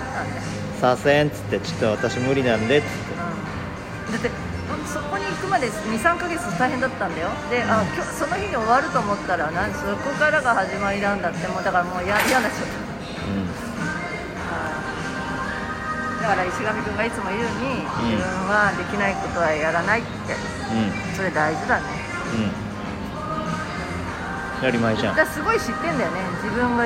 [0.00, 0.36] あったんだ。
[0.36, 0.42] よ、
[0.80, 2.94] 左遷っつってちょっと私無理なんでっつって。
[3.12, 4.30] うん、だって
[4.88, 7.28] そこに行くまで23ヶ月大変だったんだよ。
[7.50, 12.90] であ今日その日に終わると思ったらなんそこからが始まりなんだってもうだからもうや嫌になっちゃった
[16.20, 17.80] だから石上君がいつも言うに、
[18.12, 20.10] 自分はできないことはやらないって。
[20.70, 20.92] うんうん。
[21.16, 21.84] それ大事だね。
[22.54, 22.69] うん
[24.62, 25.16] やりまいじゃん。
[25.16, 26.20] だすごい知ってんだよね。
[26.42, 26.84] 自分が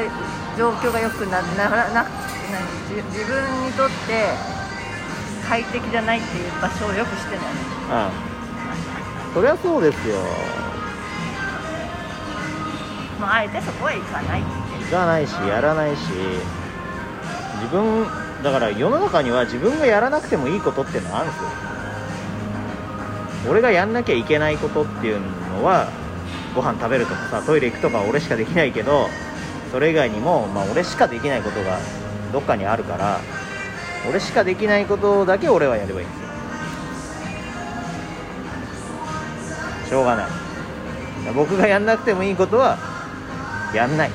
[0.57, 2.07] 状況が良くなななな何
[2.89, 4.29] 自自分にとって
[5.49, 7.59] 快適じゃないっていう場所をよく知ってんだよね
[7.91, 9.35] ああ。
[9.35, 10.17] そりゃそうですよ。
[13.21, 16.01] もうあえてそこは行かないって行かないしやらないし。
[17.63, 18.07] 自分
[18.43, 21.49] だから世の中には自分がやらなくてもいいことっていうのがあるんですよ。
[23.49, 25.21] 俺がやんなきゃいけないことっていう
[25.51, 25.89] のは
[26.55, 29.09] ご飯食べるとかさトイレ行くとかは俺しかできないけど
[29.73, 31.79] それ以外にも、まあ、俺しかできないことが
[32.33, 33.21] どっかにあるから
[34.09, 36.07] 俺しかできないことだけ俺はやればいい。
[36.07, 36.29] んですよ
[39.89, 40.27] しょうがない。
[41.35, 42.79] 僕がやんなくてもいいことは
[43.75, 44.11] やんない。
[44.11, 44.13] っ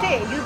[0.00, 0.44] て言って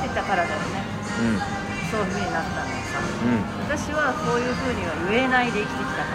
[0.00, 0.84] 生きてたからだよね。
[1.20, 6.06] うんそういう風になったのさうん私はそういう風には言えないで生きてきたから。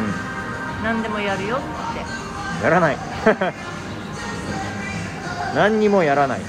[0.00, 0.02] う
[0.34, 0.38] ん
[0.82, 1.60] 何でもやるよっ
[2.60, 2.64] て。
[2.64, 2.98] やらない。
[5.56, 6.38] 何にもやらない。
[6.38, 6.44] で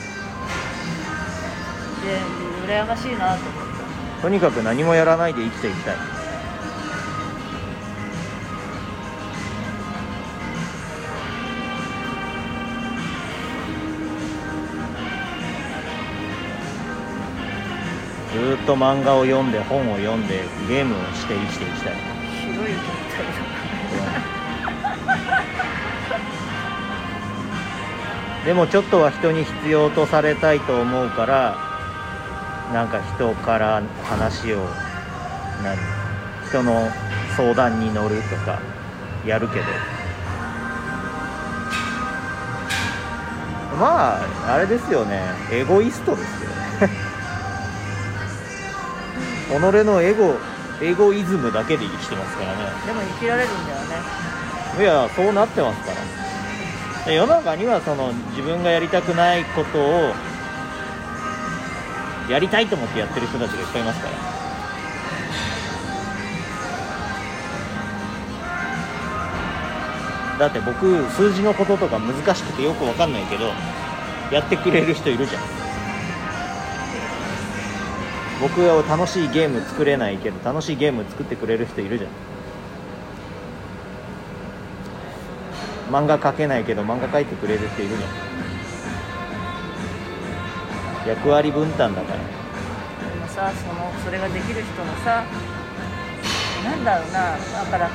[2.68, 5.96] 羨ましいなと思っとにかく何もやらないで生きていきたい
[18.32, 21.96] ずっと漫画を読んで本を読んでゲームをして生きていきたい。
[22.46, 22.76] 広い
[28.46, 31.58] でもちょっとは人に必要とされたいと思うから
[32.74, 34.66] なんか人から話を
[35.64, 35.78] 何？
[36.48, 36.90] 人の
[37.36, 38.62] 相談に乗るとか
[39.26, 39.66] やるけど。
[43.80, 45.22] まああれですよね。
[45.52, 46.69] エゴイストですよね。
[49.50, 49.52] 己
[49.84, 50.36] のエゴ
[50.82, 52.60] エゴイズムだけで生きてますからね。
[52.86, 53.96] でも生きられるんだよね。
[54.80, 55.98] いやそうなってますから。
[57.06, 60.14] で世の中にはその自分がやりたくないことを
[62.30, 64.14] やりたいと思ってやってる人たちがいっぱいいますから。
[70.40, 73.52] だって僕数字のこととか難しくてよくわかんないけど
[74.32, 75.42] やってくれる人いるじゃん
[78.42, 82.12] 僕は楽しいゲーム作れないけど楽しいゲーム作ってくれる人いるじゃん。
[85.92, 88.08] 漫画描けないけど漫画描いてくれる人いるじゃ
[91.08, 91.10] ん。
[91.10, 92.20] 役割分担だから。
[92.20, 92.24] で
[93.20, 95.26] もさそのそれができる人のさ
[96.64, 97.36] なんだろうな。
[97.36, 97.40] だ
[97.72, 97.90] から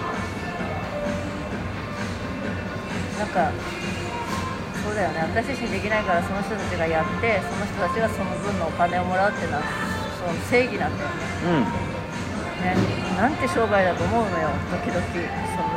[3.18, 3.50] なんか
[4.84, 5.20] そうだよね。
[5.20, 9.62] 私自身できないからその人たちがやってその人たちがその分のお金をもらうっていうのは
[10.24, 11.14] その正義なんだよね。
[12.62, 12.76] ね。
[13.18, 14.48] なんて商売だと思うのよ。
[14.70, 15.18] 時々そ
[15.60, 15.74] の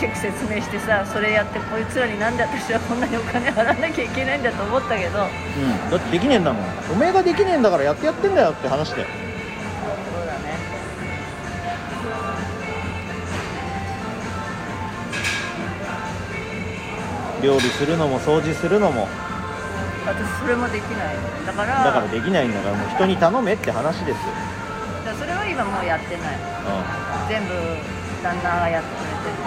[0.00, 5.20] 結局説明してさそれやってこいつらになんで私はこんなにお金払わなきゃいけないんだと思ったけど。
[5.20, 6.64] うん、うん、だってできねえんだもん。
[6.92, 10.40] おめえができねえんだからやってやってんだよって話だよそうだね。
[17.42, 19.06] 料理するのも掃除するのも
[20.06, 21.16] 私それもできない。
[21.44, 24.32] だからだからできないんだからもう人に頼めって話ですよ、
[25.04, 26.38] だそれは今もうやってない。
[27.28, 27.54] 全部
[28.22, 29.42] 旦那がやってくれてる。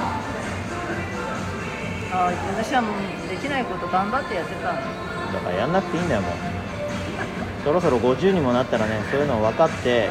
[2.12, 4.80] ああ私はもうできないこと頑張ってやってたの。
[4.80, 6.32] うん、だからやんなくていいんだよもう。
[7.64, 10.10] そろそろ50にもなったらねそういうの分かって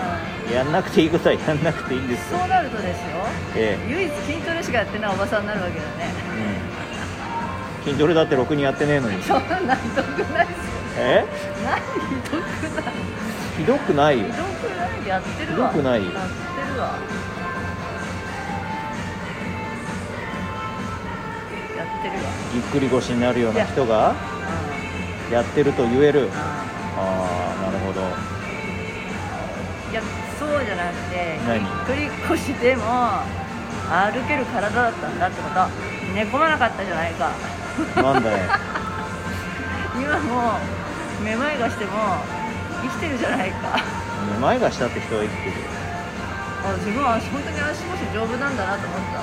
[0.53, 2.39] やんなくていいことはやんなくていいんですよ。
[2.39, 3.07] そうなるとですよ。
[3.57, 6.09] え唯一筋トレしかやってないおばさんになるわけだね。
[6.09, 6.78] え、うん、
[7.85, 9.23] 筋トレだってろくにやってねえのに。
[9.25, 10.53] そんなひどくないっす
[10.99, 11.25] え？
[11.65, 11.77] 何
[13.57, 14.17] ひどくない？
[14.17, 14.25] ひどくないよ。
[14.27, 15.69] ひどくないやってるわ。
[15.71, 16.13] ひどくないよ。
[16.13, 16.99] やってるわ。
[21.77, 22.21] やってるわ。
[22.53, 24.15] ぎっくり腰になるような人が
[25.31, 26.25] やってると言える。
[26.25, 26.31] うん。
[26.31, 26.35] あ
[26.99, 28.01] あなるほど。
[29.91, 30.03] いや
[30.39, 31.61] そうじゃなくて何？
[31.61, 32.83] ぎっくり腰でも
[33.89, 35.61] 歩ける体だったんだってこと。
[36.15, 37.31] 寝込まなかったじゃないか
[37.97, 38.39] なんだよ。
[39.95, 40.59] 今も
[41.25, 41.93] めまいがしても
[42.83, 43.81] 生きてるじゃないか。
[44.33, 45.57] めまいがしたって人は生きてるよ。
[46.65, 49.21] あ自分は本当に足腰丈夫なんだなと思った。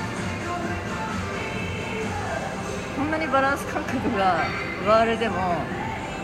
[2.96, 4.48] こんなにバランス感覚が
[4.84, 5.36] 奪われても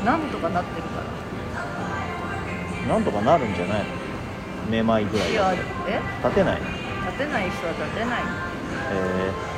[0.06, 1.04] なんとかなってるから。
[2.88, 3.86] なんとかなるんじゃないの？
[4.70, 5.54] めまいぐらいいや
[5.88, 6.02] え？
[6.24, 8.24] 立てない立てない人は立てない。
[8.94, 9.51] えだってだって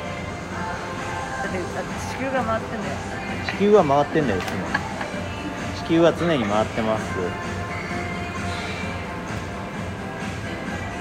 [1.54, 2.96] 地球が回ってんだよ。
[3.46, 4.40] ー、地球は回ってんだよ
[5.78, 7.14] 地球は常に回ってます。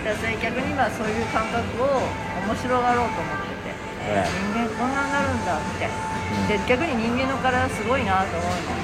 [0.03, 2.03] だ逆に今そういう感覚を
[2.45, 3.73] 面白がろうと思ってて、
[4.03, 4.29] ええ。
[4.53, 6.47] 人間こんなになるんだって、うん。
[6.47, 8.83] で逆に人間の体すごいなと思うの。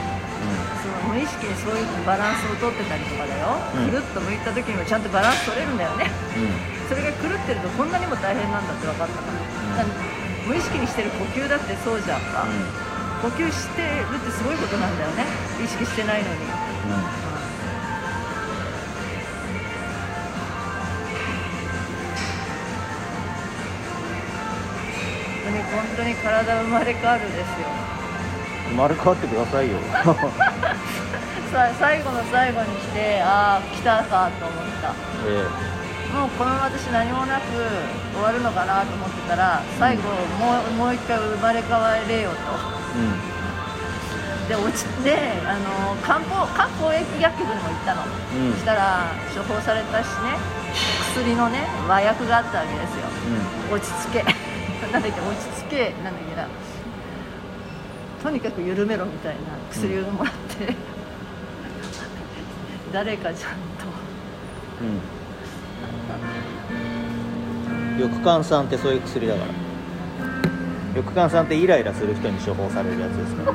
[0.79, 3.91] その無意識にそういうバランスをとってたりとかだよ、うん。
[3.91, 6.09] くるっと向いた時にもちゃんとバランス取れるんだよね。
[6.33, 6.43] うん。
[6.73, 9.29] うんそれが狂ってるとこんなにも大変なんだって分かったか
[9.77, 10.08] ら,、だから
[10.49, 12.47] 無意識にしてる呼吸だってそうじゃんか、
[13.21, 15.25] 呼吸してるってすごいことなんだよね。
[15.63, 16.43] 意識してないのに、うん。
[16.43, 17.29] うん
[25.45, 27.45] 本当に本当に体生まれ変わるですよ。
[28.69, 29.77] 生まれ変わってくださいよ。
[31.51, 34.93] さ 最後の最後に来てああ来たかと思った。
[35.27, 35.78] え
[36.13, 37.45] もうこの私何もなく
[38.13, 40.03] 終わるのかなと思ってたら最後
[40.41, 42.35] もうもう一回生まれ変われよと。
[42.97, 44.49] えうん。
[44.49, 45.13] で落ちて
[45.45, 48.53] あの漢方漢方薬薬局にも行ったの、うん。
[48.53, 50.33] そしたら処方されたしね
[51.13, 53.05] 薬のね和薬があったわけですよ。
[53.71, 54.23] 落ち着け。
[54.91, 55.93] なんだっけ落ち着け。
[56.03, 56.47] なんだっけな。
[58.23, 59.39] とにかく緩めろみたいな
[59.71, 60.75] 薬をもらって、
[62.91, 63.85] 誰かちゃんと。
[64.81, 65.18] うん
[66.13, 69.47] うん翼患酸ってそういう薬だから。
[70.95, 73.43] 翼患酸ってイライラする人に処方されるやつですか？
[73.43, 73.53] ら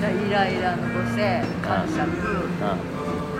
[0.00, 2.06] じゃあイライラの母性感触う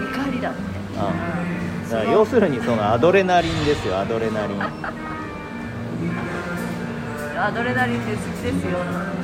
[0.04, 0.06] ん。
[0.06, 1.90] 怒りだって、うん。
[1.90, 4.60] だから要するにそのアドレナリンですよアドレナリン。
[7.36, 8.78] アドレナリンって好きですよ。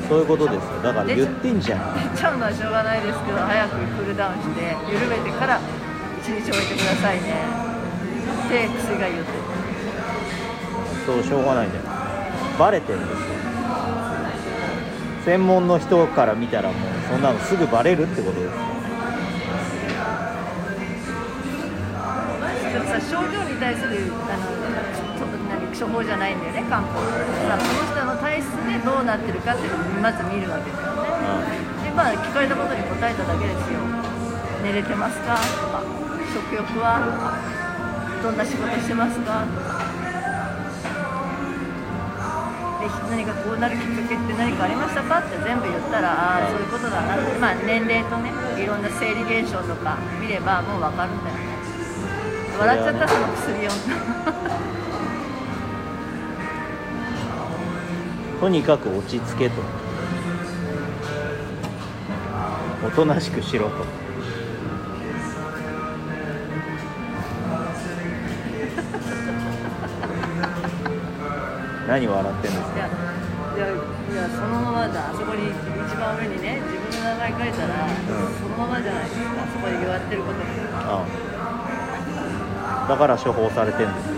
[0.09, 0.83] そういうことですよ。
[0.83, 1.95] だから言ってんじゃん。
[2.15, 5.61] 出ちゃうのはしょうがないですけど早くクールダウンして緩めてから
[6.21, 7.33] 一日置いてくださいね。
[8.47, 9.33] って薬が言って。
[9.33, 9.39] る
[11.07, 11.85] そうしょうがないんだよ
[12.59, 13.19] バレてるんですよ。
[15.25, 16.81] 専門の人から見たらもう
[17.11, 18.45] そんなのすぐバレるってことです。
[18.45, 18.51] よ
[22.73, 24.45] でもさ症状に対するあの
[25.19, 27.01] と何処方じゃないんだよね漢方。
[27.01, 30.85] さその人の体質でどうなってるかっていうのをまず見るわけだよ
[31.49, 31.59] ね。
[31.85, 33.81] でまあ聞かれたことに答えただけですよ。
[34.63, 35.37] 寝れてますか？
[35.37, 35.41] と
[35.73, 35.83] か
[36.33, 37.03] 食欲は
[38.23, 39.45] どんな仕事してますか？
[39.45, 39.91] とか
[42.81, 45.19] で何かこうなるきっかけって何かありましたか？
[45.21, 47.33] って全部言ったらああそういうことだなって。
[47.39, 48.31] まあ年齢とね
[48.63, 51.51] いろんな生理現象とか見ればもう分かるんだよね。
[52.59, 53.71] 笑っちゃったその薬を。
[58.41, 59.61] とにかく落ち着けと。
[62.87, 63.85] おとなしくしろと
[71.91, 73.67] 何笑ってんですかいや
[74.31, 77.91] そのままだあそこに一番上にね自分の名前書いたら、うん。
[78.39, 79.11] そのままじゃない。
[79.11, 80.39] ですかそこで言われてること
[80.87, 81.05] あ
[82.87, 82.89] あ。
[82.89, 84.15] だから処方されてんですよ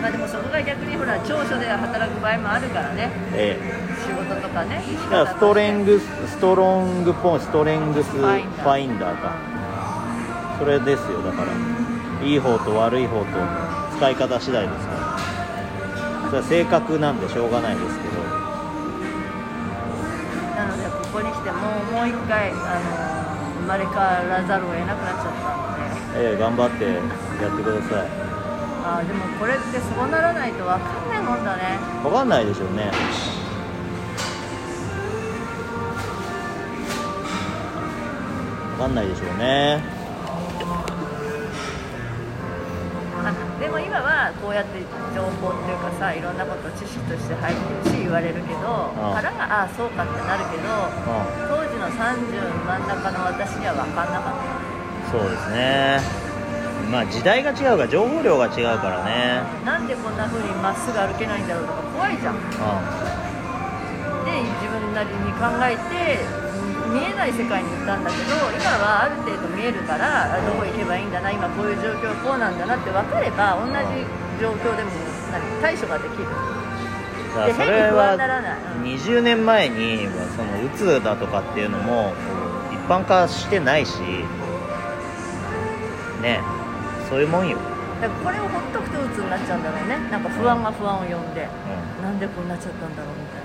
[0.00, 3.10] まあでもそこが逆にほら長所で働く場合もあるからね。
[3.34, 3.64] ええ。
[4.00, 9.36] 仕事とかねだストレングスストロングポイントストレングスファインダーか。
[10.58, 11.52] それですよだから。
[12.26, 13.69] いい方と悪い方と
[14.00, 14.94] 使い方次第ですか。
[14.94, 15.20] ら
[16.24, 18.16] それは性格なんでしょうがないですけど。
[20.56, 22.96] なのでここに来てもうもう一回あの
[23.60, 25.76] 生まれ変わらざるを得なくなっちゃったの
[26.16, 26.32] で。
[26.32, 26.84] ええ頑張って
[27.44, 28.08] やってください。
[28.88, 31.76] あーでもこれってそうならないと分かんないもんだね。
[32.02, 32.90] 分かんないでしょうね。
[38.78, 39.99] 分かんないでしょうね
[43.60, 44.80] でも今はこうやって
[45.12, 50.88] 情報っていうかさいろんなこと知識として入ってるし言われるけどああ腹がああそうかってなるけどう
[51.44, 52.24] 当時の30
[52.64, 54.56] 真ん中の私には分かんなかった。
[54.56, 54.80] ん
[55.12, 56.00] そうですね。
[56.90, 59.42] まあ時代が違うから情報量が違うからね。
[59.64, 62.36] なんでこんな風にまっすぐ歩けないんだろうとか怖いじゃん。
[62.36, 62.40] う
[64.24, 66.39] で自分なりに考えて
[66.90, 74.04] 見えない世界に行ったんだけど今はある程度見えるからあどこ行けばいいんだな今こういう状況こうなんだなって分かれば同じ
[74.40, 74.90] 状況でも
[75.30, 76.26] 何対処ができる。
[77.30, 78.58] でそれ変に不安はにならない。
[78.58, 78.82] うん。
[78.82, 82.12] 20年前にそのうつだとかっていうのも
[82.72, 84.00] 一般化してないし
[86.20, 86.40] ね
[87.08, 87.56] そういうもんよ。
[88.00, 89.96] だからこれをほっとくと鬱になっちゃうんだろうね。
[90.10, 91.48] なんか不安が不安を呼んで、
[92.00, 93.36] うなんでこうなっちゃったんだろうみたいな。
[93.36, 93.39] うん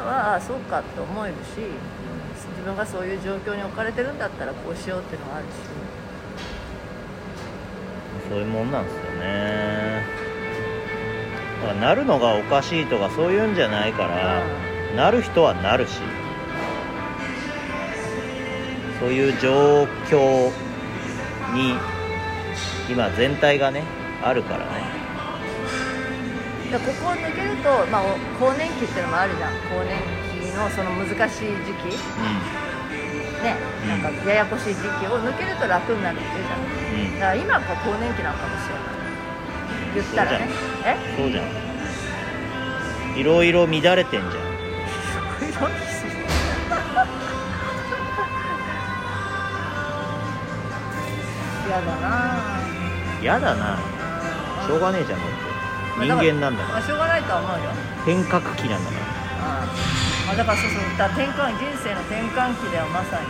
[0.00, 5.50] 今はああそうかって思えるし自分がそういう状況に置かれてるんだったらこうしようっていうのがあるし。
[8.30, 10.02] そういうもんなんですよね。
[11.60, 14.44] だからなるのがおかしいとかそういうんじゃないから、
[14.94, 15.98] なる人はなるし。
[19.00, 20.52] そういう状況
[21.52, 21.74] に
[22.88, 23.82] 今全体がね
[24.22, 24.99] あるからね
[26.70, 29.54] でここを抜けると、まあ、お更年期っていうのもあるじゃん。
[29.66, 29.98] 更年
[30.38, 31.98] 期のその難しい時期。
[33.42, 34.02] ねうん。
[34.02, 36.60] なんかややこしい時期を抜けると楽になるっていうじゃん。
[36.62, 37.18] うん。
[37.18, 39.00] だから今は更年期なのかもしれない。
[39.94, 40.46] 言ったらね。
[40.86, 40.94] え？
[41.16, 43.18] そうじゃん。
[43.18, 44.50] いろいろ乱れてんじゃん。
[51.66, 52.60] 嫌だな
[53.20, 53.78] 嫌だな
[54.66, 55.49] しょうがねえじゃんだって
[56.00, 56.78] 人間なんだから。
[56.80, 57.70] まあ、しょうがないとは思うよ。
[58.06, 59.04] 変革期なんだから。
[60.26, 63.26] まあ、だからそうそうだ転換人生の転換期だよまさに。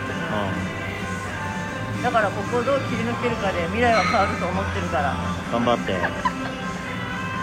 [2.02, 5.12] だからここをどう切り抜けるかで未来は変わると思ってるから。
[5.12, 5.96] うん頑張って。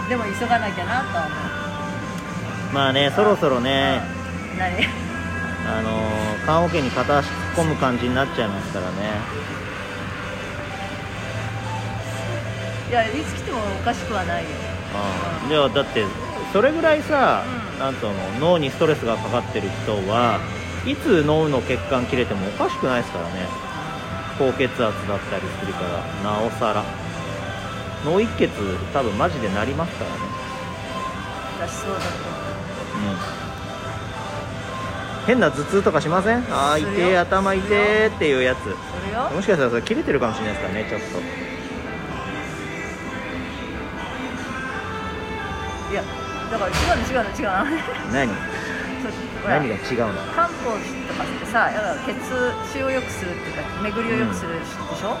[0.08, 2.74] でも急がなきゃなとは思う。
[2.74, 4.00] まあねそろそろね。
[4.52, 4.58] うん。
[4.58, 4.86] 何？
[5.68, 8.92] あのー棺桶に片足突っ込む感じになっちゃいますからね。
[12.88, 14.48] いやいつ来てもおかしくはないよ
[15.42, 16.04] うん、ではだって
[16.52, 17.78] それぐらいさ、うん。
[17.78, 20.40] なんとの脳にストレスがかかってる人は
[20.86, 23.46] いつ脳の血管切れてもおかしくないですからね。
[24.38, 26.84] 高血圧だったりするからなおさら。
[28.04, 28.48] 脳一血
[28.92, 30.16] 多分マジでなりますからね。
[31.60, 32.04] 私そうだと
[32.94, 33.14] 思う。
[33.14, 33.18] ん。
[35.26, 36.46] 変な頭痛とかしません？
[36.50, 38.76] ああ痛え頭痛えっていうやつ。
[39.34, 41.06] もしかしたらそれ切れてるかもしれないですからねちょっと
[46.50, 47.52] だから違うの違うの違うの。
[48.12, 48.32] 何？
[49.48, 50.18] 何が違うの？
[50.34, 52.14] 漢方とかってさやっぱ血
[52.72, 55.16] 血を良くするっていうか巡りを良くするでしょ、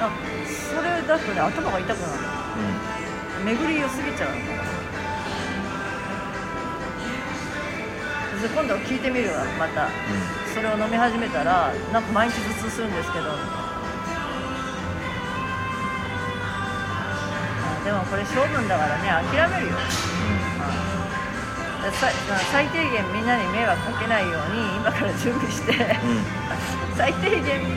[0.00, 0.10] あ
[0.46, 2.12] それだとね頭が痛くなる
[3.42, 4.36] う巡り良すぎちゃうの。
[8.40, 9.84] 今度聞いてみるわまた。
[9.84, 9.92] んうん。
[10.54, 13.24] それを飲み始めたらなんか毎日頭痛するんですけど。
[13.28, 13.34] あ
[17.84, 19.72] でもこれ性分だからね諦めるよ。
[19.72, 19.76] うん。
[19.76, 20.39] さ
[22.52, 25.76] 最低限みんなに迷惑かけないように今から準備してう
[26.06, 26.10] ん。
[26.10, 26.22] うん
[26.96, 27.70] 最低限に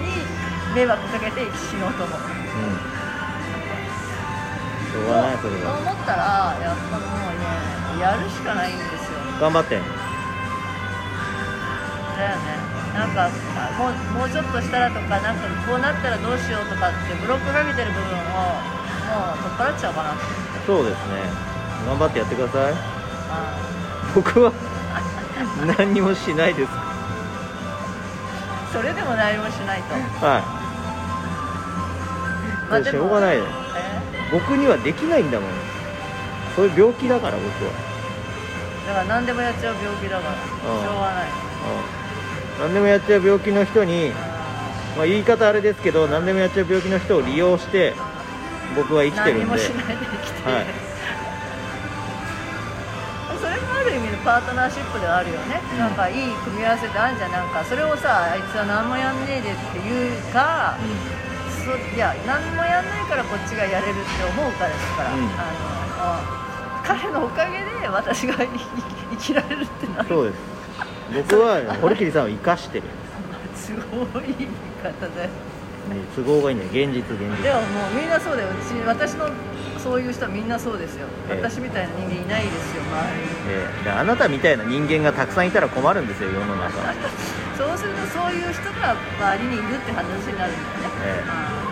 [0.76, 2.18] 迷惑かけて死のうと思う。
[2.20, 2.24] うん。
[4.92, 7.48] しょうがないそれそうは思ったらやっぱもうね
[8.04, 9.20] やるしかないんですよ。
[9.40, 9.80] 頑張って。
[9.80, 9.86] だよ
[12.36, 12.44] ね。
[12.94, 18.14] なんかあもうもうちょっとしたらとかなんかこうなったらどうしようとかってブロックかけてる部分を
[19.08, 20.18] もう取っ払っちゃおうかな。
[20.68, 21.24] そうですね
[21.86, 22.74] 頑張ってやってください。
[22.74, 23.58] あ
[24.16, 24.52] 僕は
[25.78, 26.72] 何にもしないです。
[26.72, 26.84] ー
[28.72, 29.94] それでも何もしないと。
[30.26, 30.44] はい。
[32.70, 34.02] まあしょうがないよえ？
[34.32, 35.50] 僕にはできないんだもん。
[36.56, 37.72] そういう病気だから僕は、
[38.88, 40.34] だから何でもやっちゃう病気だから。
[40.34, 41.30] しょうがない。
[42.56, 47.94] うん、何でもやっちゃう病気の人に、あまあ、言い方あれですけど何でもやっちゃう病気の人を利用して
[48.76, 49.46] 僕は生ーきてるんで。
[49.46, 50.93] 何もしないで生きてる、はい
[53.44, 55.80] それもある意味のパートナーシップではあるよね、うん。
[55.80, 57.32] なんかいい組み合わせってあるじゃん。
[57.36, 60.80] なんかそれをさあいつは何もやんねえでって言うか、
[61.52, 65.24] そいや何もやんないからこっちがやれるって思うからですから、うん。
[65.28, 65.36] あの
[66.00, 68.48] あ彼のおかげで私が生
[69.20, 70.08] きられるってなる。
[70.08, 70.40] そうです。
[71.28, 72.88] 僕は 堀切さんを生かしてる。
[73.56, 75.30] すごい言い方だよ。
[76.16, 77.44] 都合がいいんだよ現実現実。
[77.44, 78.50] でももうみんなそうだよ。
[78.50, 79.28] うち私の
[79.84, 81.44] そういう人はみんなそうですよ、ええ。
[81.44, 83.28] 私みたいな人間いないですよ周りに。
[83.52, 83.84] ええ。
[83.84, 86.80] であなたみたいな人間がたくさんいたら困るんですよ世の中。
[87.60, 91.64] そうするとそういう人が周りにいるって話になるんだよね、えー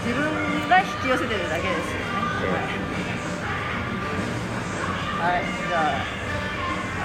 [0.00, 2.08] 自分が引き寄せてるだけですよね、
[5.20, 6.02] はい、じゃ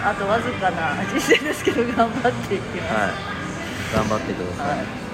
[0.05, 3.11] ああとわずかな人生ですけど頑張っていきます、はい。
[3.93, 4.77] 頑張ってください。
[4.77, 5.04] はい